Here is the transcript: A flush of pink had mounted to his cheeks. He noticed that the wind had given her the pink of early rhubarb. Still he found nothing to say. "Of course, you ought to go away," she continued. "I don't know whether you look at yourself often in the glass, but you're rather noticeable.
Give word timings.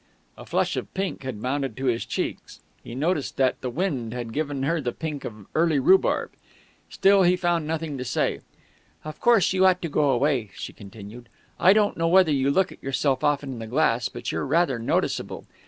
A 0.35 0.47
flush 0.47 0.75
of 0.77 0.91
pink 0.95 1.21
had 1.21 1.37
mounted 1.37 1.77
to 1.77 1.85
his 1.85 2.07
cheeks. 2.07 2.59
He 2.83 2.95
noticed 2.95 3.37
that 3.37 3.61
the 3.61 3.69
wind 3.69 4.15
had 4.15 4.33
given 4.33 4.63
her 4.63 4.81
the 4.81 4.93
pink 4.93 5.23
of 5.23 5.45
early 5.53 5.77
rhubarb. 5.77 6.31
Still 6.89 7.21
he 7.21 7.35
found 7.35 7.67
nothing 7.67 7.99
to 7.99 8.03
say. 8.03 8.39
"Of 9.05 9.19
course, 9.21 9.53
you 9.53 9.63
ought 9.67 9.79
to 9.83 9.89
go 9.89 10.09
away," 10.09 10.49
she 10.55 10.73
continued. 10.73 11.29
"I 11.59 11.73
don't 11.73 11.97
know 11.97 12.07
whether 12.07 12.31
you 12.31 12.49
look 12.49 12.71
at 12.71 12.81
yourself 12.81 13.23
often 13.23 13.51
in 13.53 13.59
the 13.59 13.67
glass, 13.67 14.09
but 14.09 14.31
you're 14.31 14.43
rather 14.47 14.79
noticeable. 14.79 15.45